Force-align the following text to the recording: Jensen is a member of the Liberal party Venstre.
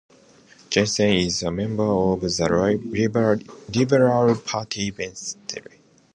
Jensen 0.71 1.09
is 1.09 1.43
a 1.43 1.51
member 1.51 1.83
of 1.83 2.21
the 2.21 3.45
Liberal 3.67 4.35
party 4.39 4.89
Venstre. 4.89 5.77